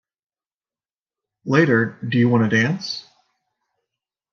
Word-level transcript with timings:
Later, 1.45 1.95
Do 2.09 2.17
You 2.17 2.27
Wanna 2.27 2.49
Dance? 2.49 3.05